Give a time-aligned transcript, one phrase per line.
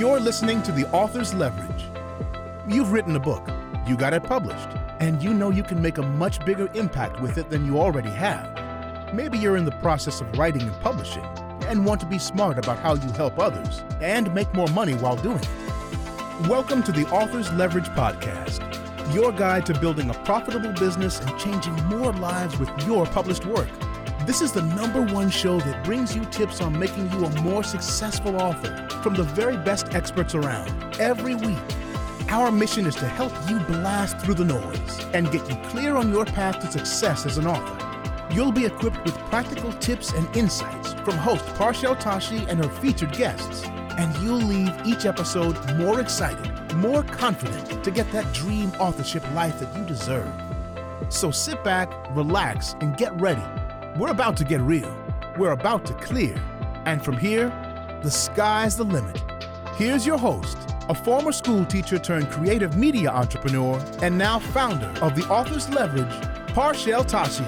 [0.00, 1.84] You're listening to The Author's Leverage.
[2.66, 3.46] You've written a book,
[3.86, 7.36] you got it published, and you know you can make a much bigger impact with
[7.36, 9.12] it than you already have.
[9.12, 11.22] Maybe you're in the process of writing and publishing
[11.66, 15.16] and want to be smart about how you help others and make more money while
[15.16, 16.48] doing it.
[16.48, 18.64] Welcome to the Author's Leverage Podcast,
[19.14, 23.68] your guide to building a profitable business and changing more lives with your published work.
[24.30, 27.64] This is the number one show that brings you tips on making you a more
[27.64, 30.70] successful author from the very best experts around
[31.00, 31.58] every week.
[32.28, 36.12] Our mission is to help you blast through the noise and get you clear on
[36.12, 38.32] your path to success as an author.
[38.32, 43.10] You'll be equipped with practical tips and insights from host Parchelle Tashi and her featured
[43.10, 43.64] guests,
[43.98, 49.58] and you'll leave each episode more excited, more confident to get that dream authorship life
[49.58, 50.32] that you deserve.
[51.08, 53.42] So sit back, relax, and get ready.
[54.00, 54.96] We're about to get real.
[55.36, 56.34] We're about to clear.
[56.86, 57.50] And from here,
[58.02, 59.20] the sky's the limit.
[59.76, 60.56] Here's your host,
[60.88, 66.08] a former school teacher turned creative media entrepreneur, and now founder of the Author's Leverage,
[66.54, 67.44] Parchelle Tashi.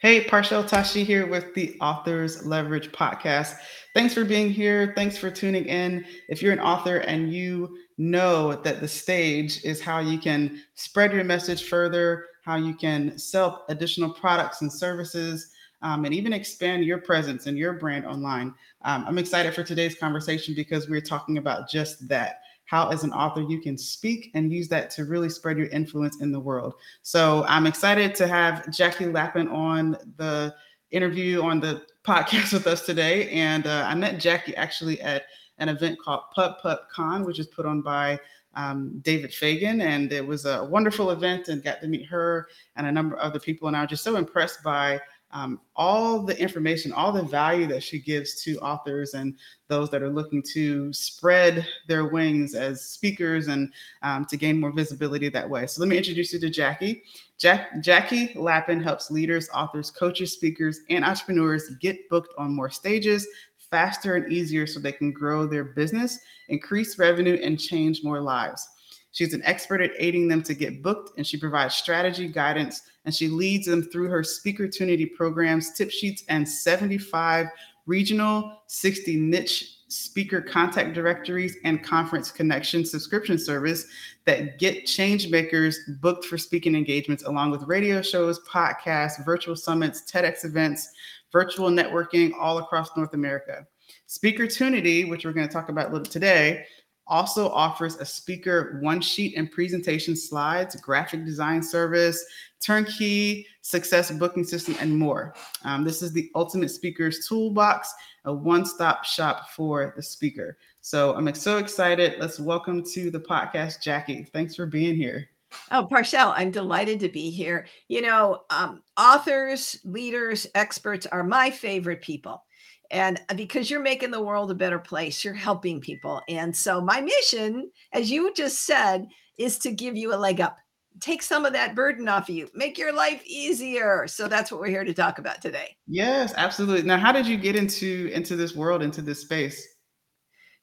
[0.00, 3.54] Hey, Parchelle Tashi here with the Authors Leverage podcast.
[3.94, 4.92] Thanks for being here.
[4.94, 6.04] Thanks for tuning in.
[6.28, 11.14] If you're an author and you know that the stage is how you can spread
[11.14, 16.84] your message further, how you can sell additional products and services, um, and even expand
[16.84, 21.38] your presence and your brand online, um, I'm excited for today's conversation because we're talking
[21.38, 25.28] about just that how as an author you can speak and use that to really
[25.28, 26.74] spread your influence in the world.
[27.02, 30.54] So I'm excited to have Jackie Lapin on the
[30.90, 33.28] interview on the podcast with us today.
[33.30, 35.24] And uh, I met Jackie actually at
[35.58, 38.18] an event called Pub Pub Con, which is put on by
[38.54, 39.80] um, David Fagan.
[39.80, 43.20] And it was a wonderful event and got to meet her and a number of
[43.20, 43.68] other people.
[43.68, 45.00] And I was just so impressed by
[45.32, 49.34] um, all the information, all the value that she gives to authors and
[49.68, 54.72] those that are looking to spread their wings as speakers and um, to gain more
[54.72, 55.66] visibility that way.
[55.66, 57.02] So let me introduce you to Jackie.
[57.38, 63.26] Jack, Jackie Lapin helps leaders, authors, coaches, speakers, and entrepreneurs get booked on more stages
[63.72, 68.68] faster and easier so they can grow their business, increase revenue, and change more lives.
[69.10, 73.14] She's an expert at aiding them to get booked, and she provides strategy, guidance, and
[73.14, 77.48] she leads them through her speaker Speakertunity programs, tip sheets, and 75
[77.86, 83.86] regional, 60 niche speaker contact directories and conference connection subscription service
[84.24, 90.10] that get change makers booked for speaking engagements along with radio shows, podcasts, virtual summits,
[90.10, 90.92] TEDx events,
[91.32, 93.66] virtual networking all across North America.
[94.08, 96.64] Speakertunity, which we're going to talk about a little today,
[97.06, 102.24] also offers a speaker one sheet and presentation slides, graphic design service,
[102.60, 105.34] turnkey success booking system, and more.
[105.64, 107.92] Um, this is the ultimate speaker's toolbox,
[108.24, 110.58] a one stop shop for the speaker.
[110.80, 112.14] So I'm so excited.
[112.18, 114.24] Let's welcome to the podcast, Jackie.
[114.24, 115.28] Thanks for being here.
[115.70, 117.66] Oh, Parchelle, I'm delighted to be here.
[117.88, 122.42] You know, um, authors, leaders, experts are my favorite people.
[122.90, 126.20] And uh, because you're making the world a better place, you're helping people.
[126.28, 129.06] And so, my mission, as you just said,
[129.38, 130.56] is to give you a leg up.
[131.00, 134.06] Take some of that burden off of you, make your life easier.
[134.06, 135.74] So that's what we're here to talk about today.
[135.86, 136.82] Yes, absolutely.
[136.82, 139.66] Now, how did you get into into this world, into this space?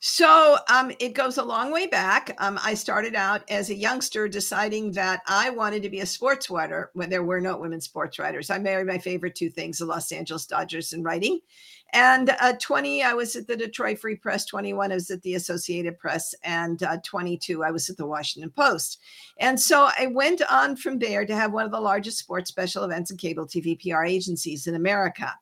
[0.02, 2.34] So um, it goes a long way back.
[2.38, 6.50] Um, I started out as a youngster deciding that I wanted to be a sports
[6.50, 8.50] writer when there were no women sports writers.
[8.50, 11.42] I married my favorite two things the Los Angeles Dodgers and writing.
[11.92, 14.46] And uh, 20, I was at the Detroit Free Press.
[14.46, 16.34] 21, I was at the Associated Press.
[16.46, 19.02] And uh, 22, I was at the Washington Post.
[19.38, 22.86] And so I went on from there to have one of the largest sports special
[22.86, 25.34] events and cable TV PR agencies in America.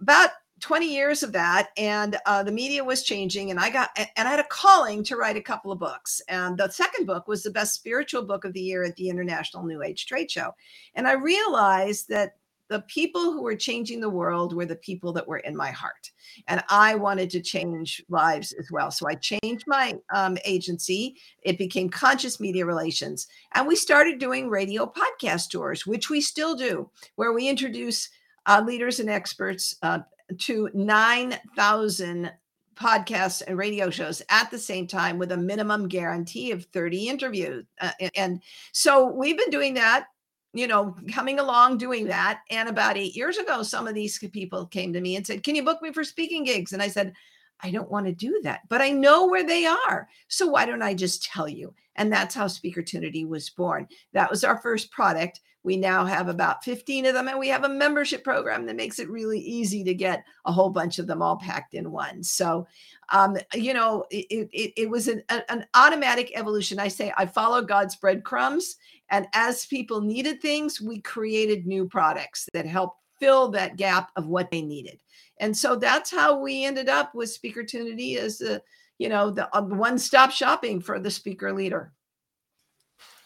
[0.00, 0.30] About
[0.64, 4.30] 20 years of that and uh, the media was changing and i got and i
[4.30, 7.50] had a calling to write a couple of books and the second book was the
[7.50, 10.52] best spiritual book of the year at the international new age trade show.
[10.94, 12.36] And i realized that
[12.70, 16.10] the people who were changing the world were the people that were in my heart
[16.48, 18.90] and i wanted to change lives as well.
[18.90, 24.48] So i changed my um, agency it became conscious media relations and we started doing
[24.48, 28.08] radio podcast tours which we still do where we introduce
[28.46, 29.98] uh, leaders and experts uh,
[30.38, 32.32] to 9,000
[32.74, 37.64] podcasts and radio shows at the same time with a minimum guarantee of 30 interviews.
[37.80, 38.42] Uh, and
[38.72, 40.06] so we've been doing that,
[40.52, 42.40] you know, coming along doing that.
[42.50, 45.54] And about eight years ago, some of these people came to me and said, Can
[45.54, 46.72] you book me for speaking gigs?
[46.72, 47.12] And I said,
[47.60, 50.08] I don't want to do that, but I know where they are.
[50.28, 51.72] So why don't I just tell you?
[51.96, 53.86] And that's how Speakertunity was born.
[54.12, 55.40] That was our first product.
[55.64, 58.98] We now have about 15 of them, and we have a membership program that makes
[58.98, 62.22] it really easy to get a whole bunch of them all packed in one.
[62.22, 62.66] So,
[63.10, 66.78] um, you know, it, it, it was an, an automatic evolution.
[66.78, 68.76] I say I follow God's breadcrumbs.
[69.10, 74.26] And as people needed things, we created new products that help fill that gap of
[74.26, 75.00] what they needed.
[75.40, 78.62] And so that's how we ended up with Speaker Speakertunity as the,
[78.98, 81.92] you know, the uh, one-stop shopping for the speaker leader.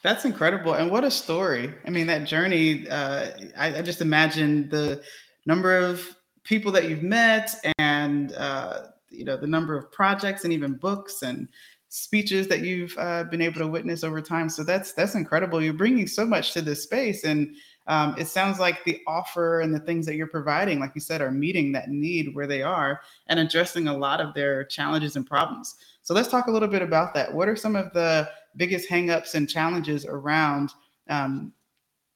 [0.09, 0.73] That's incredible.
[0.73, 1.75] And what a story.
[1.87, 3.27] I mean, that journey, uh,
[3.59, 5.03] I, I, just imagine the
[5.45, 10.53] number of people that you've met and, uh, you know, the number of projects and
[10.55, 11.47] even books and
[11.91, 14.49] speeches that you've uh, been able to witness over time.
[14.49, 15.63] So that's, that's incredible.
[15.63, 17.25] You're bringing so much to this space.
[17.25, 17.55] And
[17.87, 21.21] um, it sounds like the offer and the things that you're providing, like you said,
[21.21, 25.27] are meeting that need where they are and addressing a lot of their challenges and
[25.27, 25.75] problems.
[26.01, 27.35] So let's talk a little bit about that.
[27.35, 30.71] What are some of the biggest hangups and challenges around
[31.09, 31.53] um,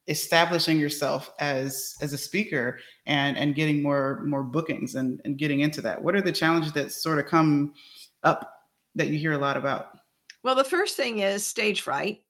[0.08, 5.60] establishing yourself as as a speaker and and getting more more bookings and and getting
[5.60, 6.02] into that?
[6.02, 7.72] What are the challenges that sort of come
[8.22, 8.52] up
[8.94, 9.98] that you hear a lot about?
[10.42, 12.20] Well, the first thing is stage fright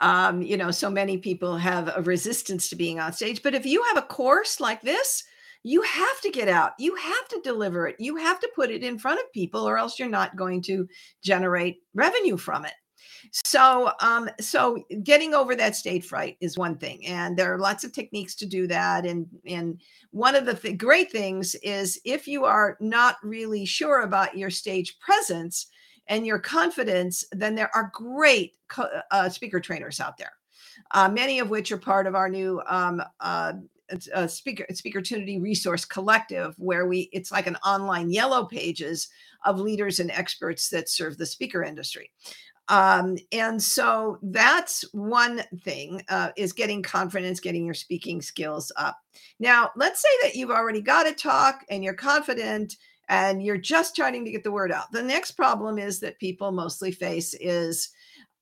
[0.00, 3.42] um, you know, so many people have a resistance to being on stage.
[3.42, 5.22] But if you have a course like this,
[5.62, 6.72] you have to get out.
[6.78, 7.96] You have to deliver it.
[7.98, 10.86] You have to put it in front of people, or else you're not going to
[11.22, 12.74] generate revenue from it.
[13.32, 17.84] So, um, so getting over that stage fright is one thing, and there are lots
[17.84, 19.06] of techniques to do that.
[19.06, 19.80] And and
[20.10, 24.50] one of the th- great things is if you are not really sure about your
[24.50, 25.66] stage presence,
[26.06, 28.54] and your confidence, then there are great
[29.10, 30.32] uh, speaker trainers out there,
[30.90, 33.54] uh, many of which are part of our new um, uh,
[34.14, 39.08] uh, speaker speakertunity resource collective where we it's like an online yellow pages
[39.44, 42.10] of leaders and experts that serve the speaker industry
[42.68, 48.98] um, and so that's one thing uh, is getting confidence getting your speaking skills up
[49.38, 52.76] now let's say that you've already got a talk and you're confident
[53.08, 54.90] and you're just trying to get the word out.
[54.90, 57.90] The next problem is that people mostly face is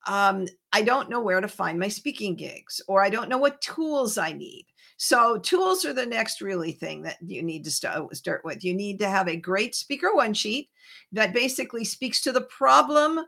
[0.06, 3.60] um, I don't know where to find my speaking gigs, or I don't know what
[3.60, 4.66] tools I need.
[4.96, 8.64] So, tools are the next really thing that you need to start, with.
[8.64, 10.70] You need to have a great speaker one sheet
[11.12, 13.20] that basically speaks to the problem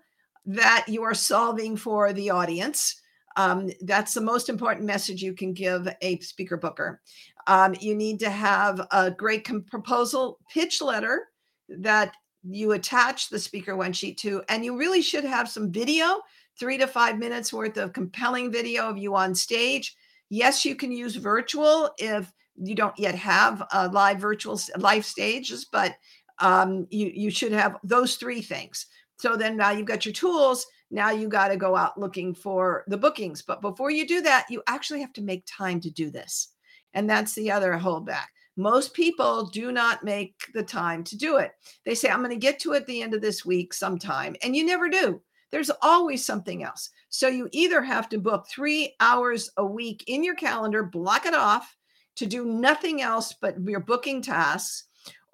[0.46, 3.00] that you are solving for the audience.
[3.36, 7.00] Um, that's the most important message you can give a speaker booker.
[7.46, 11.28] Um, you need to have a great com- proposal pitch letter
[11.68, 16.20] that you attach the speaker one sheet to, and you really should have some video,
[16.58, 19.96] three to five minutes worth of compelling video of you on stage.
[20.30, 25.64] Yes, you can use virtual if you don't yet have a live virtual live stages,
[25.64, 25.96] but
[26.38, 28.86] um, you you should have those three things.
[29.16, 30.66] So then now you've got your tools.
[30.90, 33.42] Now you got to go out looking for the bookings.
[33.42, 36.48] But before you do that, you actually have to make time to do this.
[36.92, 38.26] And that's the other holdback.
[38.56, 41.52] Most people do not make the time to do it.
[41.84, 44.36] They say, I'm going to get to it the end of this week sometime.
[44.42, 45.20] And you never do.
[45.50, 46.90] There's always something else.
[47.08, 51.34] So you either have to book three hours a week in your calendar, block it
[51.34, 51.76] off
[52.16, 54.84] to do nothing else but your booking tasks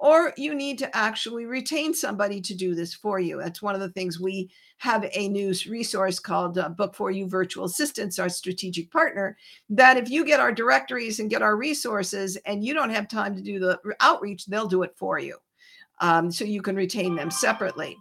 [0.00, 3.38] or you need to actually retain somebody to do this for you.
[3.38, 7.28] That's one of the things we have a news resource called uh, Book for You
[7.28, 9.36] Virtual Assistants, our strategic partner.
[9.68, 13.36] That if you get our directories and get our resources and you don't have time
[13.36, 15.36] to do the outreach, they'll do it for you.
[16.00, 17.94] Um, so you can retain them separately.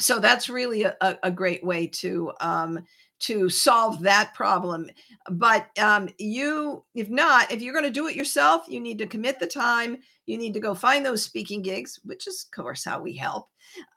[0.00, 2.84] So that's really a, a great way to um,
[3.20, 4.88] to solve that problem.
[5.30, 9.06] But um, you, if not, if you're going to do it yourself, you need to
[9.06, 9.98] commit the time.
[10.26, 13.48] You need to go find those speaking gigs, which is, of course, how we help,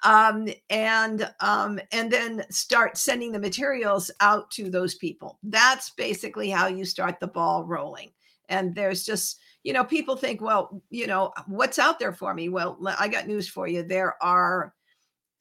[0.03, 5.37] um, and um, and then start sending the materials out to those people.
[5.43, 8.11] That's basically how you start the ball rolling.
[8.49, 12.49] And there's just you know people think, well, you know, what's out there for me?
[12.49, 13.83] Well, I got news for you.
[13.83, 14.73] There are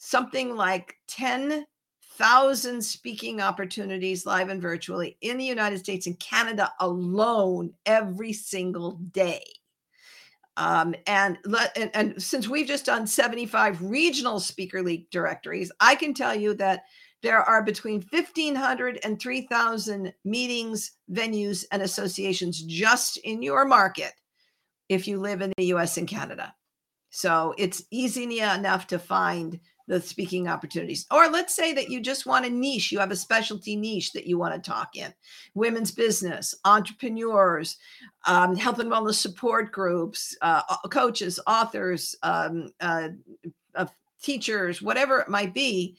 [0.01, 1.67] something like 10
[2.15, 8.93] thousand speaking opportunities live and virtually in the United States and Canada alone every single
[9.13, 9.43] day.
[10.59, 15.95] Um, and, let, and, and since we've just done 75 regional speaker league directories, I
[15.95, 16.83] can tell you that
[17.23, 24.13] there are between 1,500 and 3,000 meetings, venues, and associations just in your market
[24.91, 26.55] if you live in the US and Canada.
[27.09, 29.59] So it's easy enough to find
[29.91, 31.05] the speaking opportunities.
[31.11, 34.25] Or let's say that you just want a niche, you have a specialty niche that
[34.25, 35.13] you want to talk in
[35.55, 37.77] women's business, entrepreneurs,
[38.25, 43.09] um, health and wellness support groups, uh, coaches, authors, um, uh,
[43.75, 43.87] uh,
[44.23, 45.97] teachers, whatever it might be,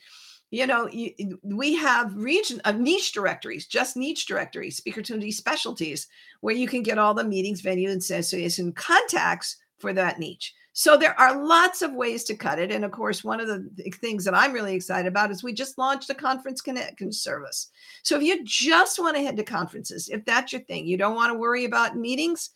[0.51, 5.31] you know, you, we have region of uh, niche directories, just niche directories, speaker opportunity
[5.31, 6.07] specialties,
[6.39, 10.53] where you can get all the meetings, venue, and association contacts for that niche.
[10.73, 12.71] So there are lots of ways to cut it.
[12.71, 15.77] And of course, one of the things that I'm really excited about is we just
[15.77, 17.69] launched a conference connection service.
[18.03, 21.15] So if you just want to head to conferences, if that's your thing, you don't
[21.15, 22.51] want to worry about meetings,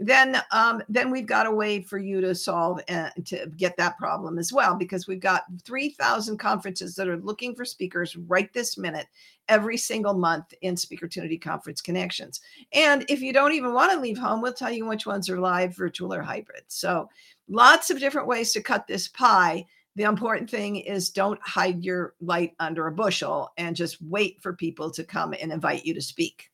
[0.00, 3.98] then um, then we've got a way for you to solve and to get that
[3.98, 8.78] problem as well because we've got 3000 conferences that are looking for speakers right this
[8.78, 9.06] minute
[9.48, 12.40] every single month in speaker opportunity conference connections
[12.72, 15.38] and if you don't even want to leave home we'll tell you which ones are
[15.38, 17.08] live virtual or hybrid so
[17.50, 19.66] lots of different ways to cut this pie
[19.96, 24.52] the important thing is don't hide your light under a bushel and just wait for
[24.52, 26.50] people to come and invite you to speak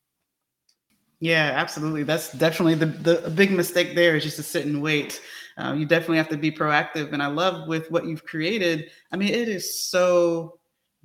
[1.19, 2.03] yeah, absolutely.
[2.03, 5.21] That's definitely the, the big mistake there is just to sit and wait.
[5.57, 7.11] Uh, you definitely have to be proactive.
[7.11, 8.91] And I love with what you've created.
[9.11, 10.59] I mean, it is so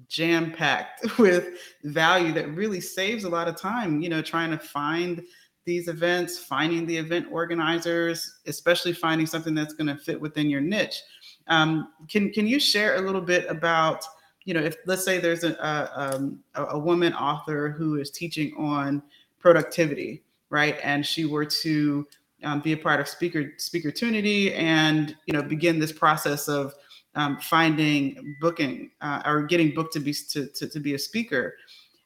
[0.09, 4.59] jam packed with value that really saves a lot of time, you know, trying to
[4.59, 5.23] find
[5.65, 10.61] these events, finding the event organizers, especially finding something that's going to fit within your
[10.61, 11.03] niche.
[11.49, 14.05] Um, can, can you share a little bit about,
[14.45, 18.55] you know, if let's say there's a, a, um, a woman author who is teaching
[18.57, 19.03] on
[19.39, 20.79] productivity, right?
[20.83, 22.07] And she were to
[22.45, 26.75] um, be a part of Speaker speaker Speakertunity and you know begin this process of
[27.15, 31.55] um, finding booking uh, or getting booked to be to, to, to be a speaker.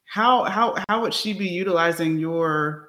[0.05, 2.86] How how how would she be utilizing your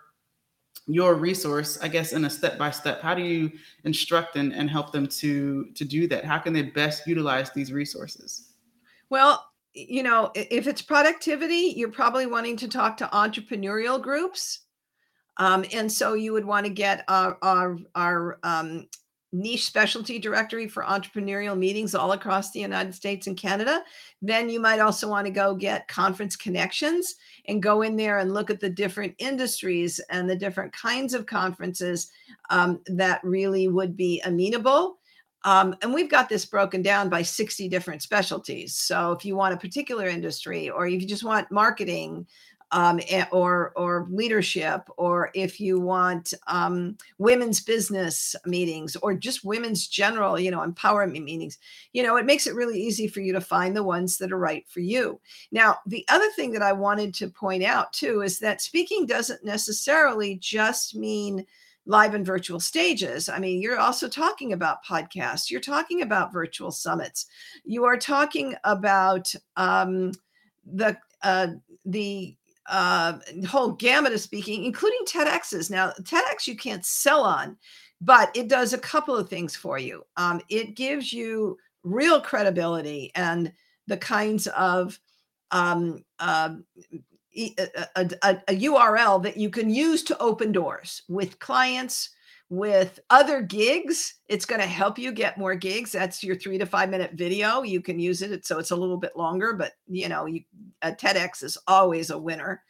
[0.88, 3.52] your resource i guess in a step by step how do you
[3.84, 7.72] instruct and, and help them to to do that how can they best utilize these
[7.72, 8.54] resources
[9.10, 9.48] well
[9.86, 14.60] you know, if it's productivity, you're probably wanting to talk to entrepreneurial groups.
[15.36, 18.88] Um, and so you would want to get our, our, our um,
[19.32, 23.82] niche specialty directory for entrepreneurial meetings all across the United States and Canada.
[24.22, 27.14] Then you might also want to go get conference connections
[27.46, 31.26] and go in there and look at the different industries and the different kinds of
[31.26, 32.10] conferences
[32.50, 34.98] um, that really would be amenable
[35.44, 38.74] um, and we've got this broken down by 60 different specialties.
[38.74, 42.26] So if you want a particular industry, or if you just want marketing,
[42.70, 43.00] um,
[43.32, 50.38] or or leadership, or if you want um, women's business meetings, or just women's general,
[50.38, 51.58] you know, empowerment meetings,
[51.92, 54.38] you know, it makes it really easy for you to find the ones that are
[54.38, 55.20] right for you.
[55.50, 59.44] Now, the other thing that I wanted to point out too is that speaking doesn't
[59.44, 61.46] necessarily just mean
[61.86, 63.30] live and virtual stages.
[63.30, 67.26] I mean, you're also talking about podcasts, you're talking about virtual summits,
[67.64, 70.12] you are talking about um,
[70.70, 71.48] the uh,
[71.86, 72.36] the
[72.68, 75.70] uh, whole gamut of speaking, including TEDx's.
[75.70, 77.56] Now, TEDx you can't sell on,
[78.00, 80.04] but it does a couple of things for you.
[80.16, 83.52] Um, it gives you real credibility and
[83.86, 84.98] the kinds of
[85.50, 86.56] um, uh,
[87.36, 87.54] a,
[87.96, 92.10] a, a, URL that you can use to open doors with clients,
[92.50, 94.14] with other gigs.
[94.28, 95.92] It's going to help you get more gigs.
[95.92, 97.62] That's your three to five minute video.
[97.62, 98.46] You can use it.
[98.46, 100.42] So it's a little bit longer, but you know, you,
[100.82, 102.62] a TEDx is always a winner.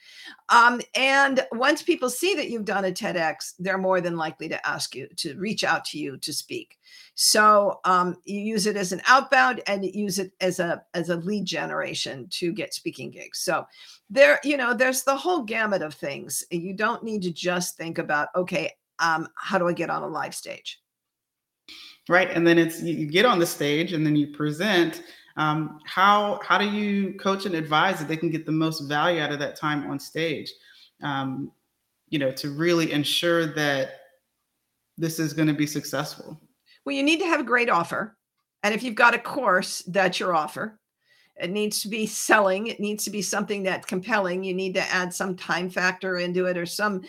[0.49, 4.67] Um, and once people see that you've done a TEDx, they're more than likely to
[4.67, 6.79] ask you to reach out to you to speak.
[7.15, 11.17] So um, you use it as an outbound and use it as a as a
[11.17, 13.41] lead generation to get speaking gigs.
[13.41, 13.65] So
[14.11, 16.45] there, you know, there's the whole gamut of things.
[16.51, 20.09] You don't need to just think about, okay, um, how do I get on a
[20.09, 20.81] live stage?
[22.09, 25.03] Right, and then it's you get on the stage and then you present.
[25.37, 29.21] Um, how how do you coach and advise that they can get the most value
[29.21, 30.53] out of that time on stage?
[31.03, 31.53] Um,
[32.09, 34.01] you know, to really ensure that
[34.97, 36.41] this is going to be successful.
[36.85, 38.17] Well, you need to have a great offer,
[38.63, 40.79] and if you've got a course, that's your offer.
[41.41, 42.67] It needs to be selling.
[42.67, 44.43] It needs to be something that's compelling.
[44.43, 47.03] You need to add some time factor into it or some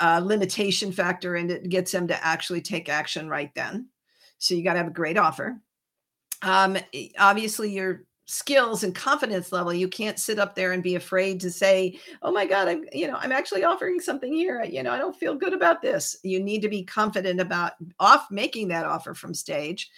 [0.00, 3.88] uh, limitation factor and it gets them to actually take action right then.
[4.38, 5.60] So you got to have a great offer.
[6.42, 6.76] Um,
[7.18, 11.48] obviously, your skills and confidence level you can't sit up there and be afraid to
[11.48, 14.64] say oh my god i'm you know i'm actually offering something here.
[14.64, 16.16] You know i don't feel good about this.
[16.24, 19.88] You need to be confident about off making that offer from stage.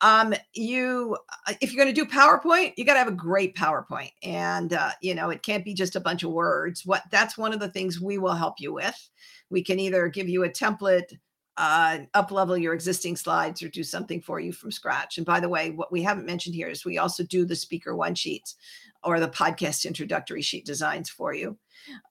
[0.00, 3.54] Um you uh, if you're going to do powerpoint you got to have a great
[3.54, 6.86] powerpoint and uh, you know it can't be just a bunch of words.
[6.86, 9.10] What that's one of the things we will help you with
[9.50, 11.16] we can either give you a template
[11.56, 15.16] uh, up level your existing slides or do something for you from scratch.
[15.16, 17.96] And by the way, what we haven't mentioned here is we also do the speaker
[17.96, 18.56] one sheets
[19.02, 21.56] or the podcast introductory sheet designs for you.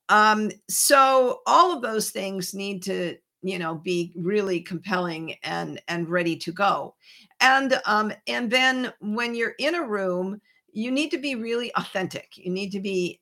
[0.09, 6.09] Um, so all of those things need to you know be really compelling and and
[6.09, 6.95] ready to go
[7.41, 12.37] And um, and then when you're in a room, you need to be really authentic.
[12.37, 13.19] You need to be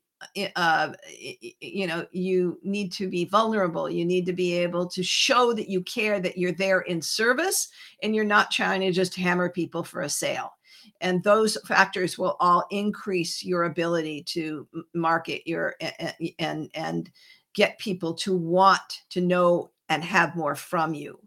[0.56, 0.92] uh,
[1.60, 3.88] you know, you need to be vulnerable.
[3.88, 7.68] You need to be able to show that you care, that you're there in service,
[8.02, 10.52] and you're not trying to just hammer people for a sale.
[11.00, 15.74] And those factors will all increase your ability to market your
[16.38, 17.10] and and
[17.54, 21.18] get people to want to know and have more from you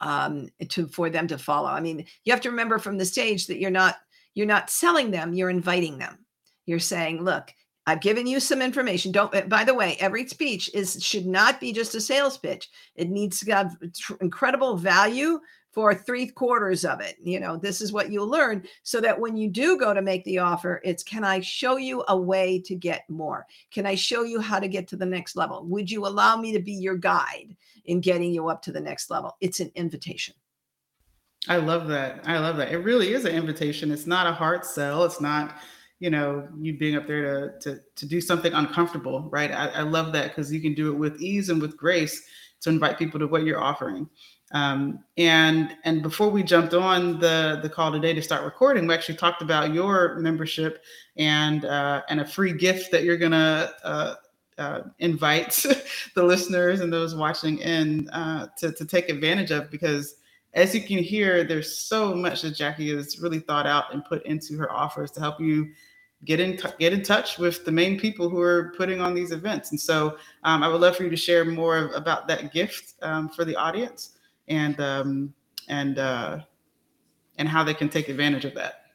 [0.00, 1.68] um, to for them to follow.
[1.68, 3.96] I mean, you have to remember from the stage that you're not
[4.34, 6.18] you're not selling them, you're inviting them.
[6.66, 7.52] You're saying, look,
[7.86, 9.12] I've given you some information.
[9.12, 12.68] Don't eh, by the way, every speech is should not be just a sales pitch.
[12.96, 13.76] It needs to have
[14.20, 15.40] incredible value
[15.76, 17.16] for three quarters of it.
[17.22, 20.24] You know, this is what you'll learn so that when you do go to make
[20.24, 23.46] the offer, it's can I show you a way to get more?
[23.70, 25.64] Can I show you how to get to the next level?
[25.66, 29.10] Would you allow me to be your guide in getting you up to the next
[29.10, 29.36] level?
[29.42, 30.34] It's an invitation.
[31.46, 32.22] I love that.
[32.24, 32.72] I love that.
[32.72, 33.92] It really is an invitation.
[33.92, 35.04] It's not a hard sell.
[35.04, 35.58] It's not,
[35.98, 39.50] you know, you being up there to to to do something uncomfortable, right?
[39.50, 42.22] I, I love that because you can do it with ease and with grace
[42.60, 44.08] to invite people to what you're offering.
[44.52, 48.94] Um, and and before we jumped on the the call today to start recording, we
[48.94, 50.84] actually talked about your membership
[51.16, 54.14] and uh, and a free gift that you're gonna uh,
[54.58, 55.64] uh, invite
[56.14, 60.16] the listeners and those watching in uh, to to take advantage of because
[60.56, 64.24] as you can hear, there's so much that Jackie has really thought out and put
[64.24, 65.68] into her offers to help you
[66.24, 69.70] get in get in touch with the main people who are putting on these events.
[69.70, 73.28] And so um, I would love for you to share more about that gift um,
[73.28, 74.16] for the audience
[74.48, 75.34] and um,
[75.68, 76.38] and uh,
[77.38, 78.85] and how they can take advantage of that.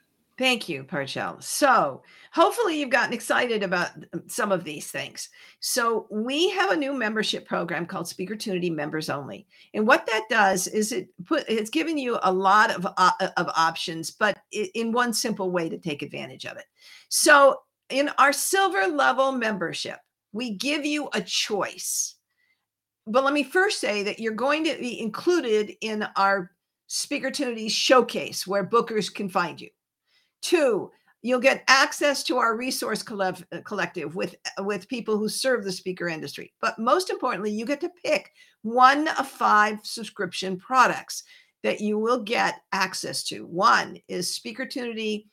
[0.41, 1.41] Thank you, Parchelle.
[1.43, 2.01] So,
[2.33, 5.29] hopefully, you've gotten excited about um, some of these things.
[5.59, 9.45] So, we have a new membership program called Speaker Speakertunity Members Only,
[9.75, 13.49] and what that does is it put it's given you a lot of uh, of
[13.55, 16.65] options, but in one simple way to take advantage of it.
[17.09, 17.59] So,
[17.91, 19.99] in our silver level membership,
[20.33, 22.15] we give you a choice
[23.05, 26.49] but let me first say that you're going to be included in our
[26.87, 29.69] Speaker Speakertunity showcase where bookers can find you.
[30.41, 33.31] Two, you'll get access to our resource uh,
[33.63, 36.53] collective with uh, with people who serve the speaker industry.
[36.61, 38.31] But most importantly, you get to pick
[38.63, 41.23] one of five subscription products
[41.63, 43.45] that you will get access to.
[43.45, 45.25] One is Speakertunity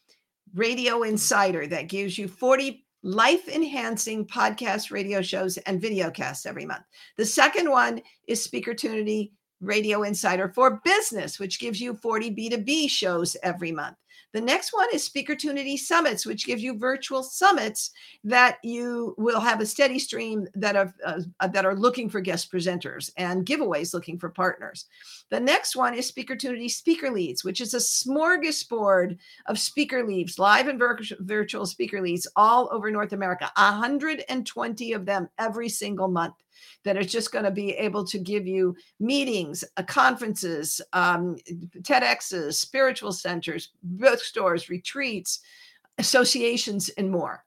[0.55, 6.67] Radio Insider that gives you 40 life enhancing podcast radio shows and video casts every
[6.67, 6.83] month.
[7.17, 13.37] The second one is Speakertunity Radio Insider for Business, which gives you 40 B2B shows
[13.43, 13.97] every month.
[14.35, 17.93] The next one is Speakertunity Summits, which gives you virtual summits
[18.25, 22.53] that you will have a steady stream that are uh, that are looking for guest
[22.53, 24.85] presenters and giveaways looking for partners.
[25.31, 29.17] The next one is Speakertunity Speaker Leads, which is a smorgasbord
[29.47, 33.51] of speaker leads, live and vir- virtual speaker leads all over North America.
[33.57, 36.35] 120 of them every single month
[36.85, 41.37] that is just going to be able to give you meetings, uh, conferences, um,
[41.81, 45.41] TEDx's, spiritual centers, bookstores, retreats,
[45.99, 47.45] associations, and more.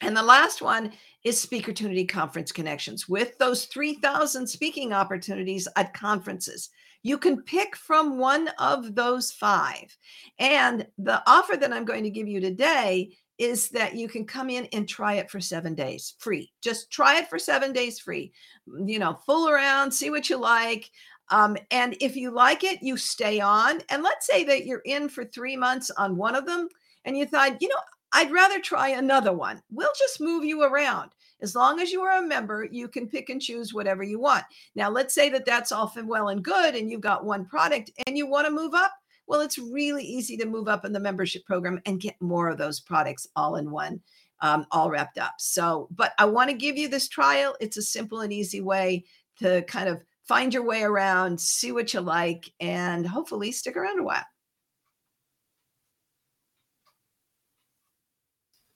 [0.00, 0.92] And the last one
[1.24, 6.70] is Speakertunity Conference Connections with those 3,000 speaking opportunities at conferences.
[7.02, 9.96] You can pick from one of those five.
[10.38, 14.48] And the offer that I'm going to give you today is that you can come
[14.50, 16.52] in and try it for seven days free.
[16.62, 18.32] Just try it for seven days free.
[18.68, 20.90] Mm, you know, fool around, see what you like.
[21.30, 23.80] Um, and if you like it, you stay on.
[23.90, 26.68] And let's say that you're in for three months on one of them
[27.04, 27.74] and you thought, you know,
[28.12, 29.60] I'd rather try another one.
[29.70, 31.10] We'll just move you around.
[31.42, 34.44] As long as you are a member, you can pick and choose whatever you want.
[34.74, 38.16] Now, let's say that that's all well and good and you've got one product and
[38.16, 38.92] you want to move up
[39.26, 42.58] well, it's really easy to move up in the membership program and get more of
[42.58, 44.00] those products all in one,
[44.40, 45.34] um, all wrapped up.
[45.38, 47.56] So, but I want to give you this trial.
[47.60, 49.04] It's a simple and easy way
[49.40, 54.00] to kind of find your way around, see what you like, and hopefully stick around
[54.00, 54.24] a while.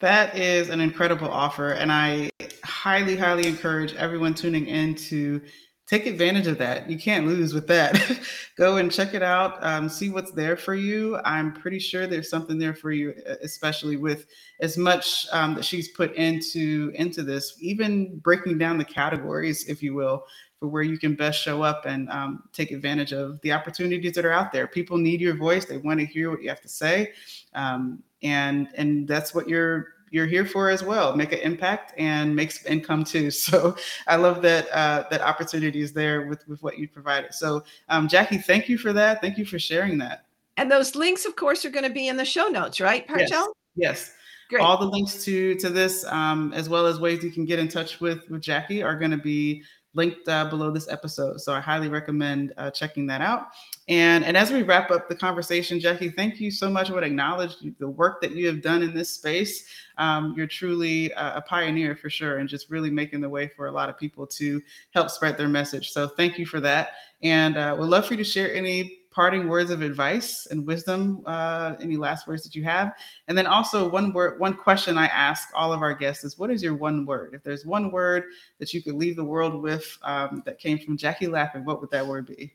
[0.00, 1.72] That is an incredible offer.
[1.72, 2.30] And I
[2.64, 5.42] highly, highly encourage everyone tuning in to
[5.90, 6.88] take advantage of that.
[6.88, 8.20] You can't lose with that.
[8.56, 9.58] Go and check it out.
[9.60, 11.18] Um, see what's there for you.
[11.24, 14.26] I'm pretty sure there's something there for you, especially with
[14.60, 17.56] as much um, that she's put into into this.
[17.60, 20.24] Even breaking down the categories, if you will,
[20.60, 24.24] for where you can best show up and um, take advantage of the opportunities that
[24.24, 24.68] are out there.
[24.68, 25.64] People need your voice.
[25.64, 27.12] They want to hear what you have to say,
[27.54, 31.16] um, and and that's what you're you're here for as well.
[31.16, 33.30] Make an impact and make some income too.
[33.40, 37.32] So I love that uh, that opportunity is there with with what you provided.
[37.34, 39.20] So um, Jackie, thank you for that.
[39.20, 40.26] Thank you for sharing that.
[40.56, 43.28] And those links, of course, are going to be in the show notes, right, Parchelle?
[43.28, 43.48] Yes.
[43.76, 44.12] yes.
[44.50, 44.62] Great.
[44.62, 47.68] All the links to to this, um, as well as ways you can get in
[47.68, 49.62] touch with with Jackie, are going to be
[49.94, 51.40] linked uh, below this episode.
[51.40, 53.48] So I highly recommend uh, checking that out.
[53.88, 56.90] And, and as we wrap up the conversation, Jackie, thank you so much.
[56.90, 59.64] I would acknowledge the work that you have done in this space.
[59.98, 63.66] Um, you're truly a, a pioneer for sure, and just really making the way for
[63.66, 65.90] a lot of people to help spread their message.
[65.90, 66.90] So thank you for that.
[67.22, 71.22] And uh, we'd love for you to share any parting words of advice and wisdom
[71.26, 72.92] uh, any last words that you have?
[73.28, 76.50] And then also one word one question i ask all of our guests is what
[76.50, 77.34] is your one word?
[77.34, 78.24] If there's one word
[78.58, 81.90] that you could leave the world with um, that came from jackie lapin what would
[81.90, 82.52] that word be?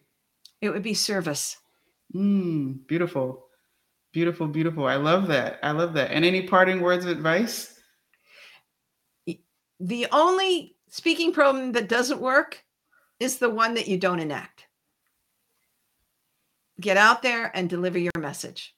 [0.62, 1.58] It would be service.
[2.14, 3.48] Mm, beautiful.
[4.14, 4.88] Beautiful beautiful.
[4.88, 5.60] I love that.
[5.62, 6.12] I love that.
[6.12, 7.80] And any parting words of advice?
[9.82, 12.64] The only speaking program that doesn't work
[13.20, 14.65] is the one that you don't enact
[16.80, 18.76] get out there and deliver your message.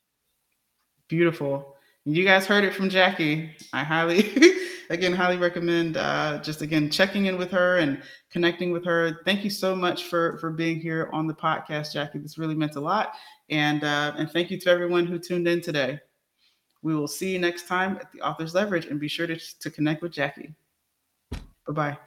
[1.07, 1.75] Beautiful.
[2.05, 3.49] You guys heard it from Jackie.
[3.73, 4.31] I highly,
[4.89, 9.19] again, highly recommend uh, just again checking in with her and connecting with her.
[9.25, 12.19] Thank you so much for for being here on the podcast, Jackie.
[12.19, 13.13] This really meant a lot,
[13.49, 15.99] and uh, and thank you to everyone who tuned in today.
[16.81, 19.69] We will see you next time at the Author's Leverage, and be sure to, to
[19.69, 20.53] connect with Jackie.
[21.31, 21.97] Bye bye.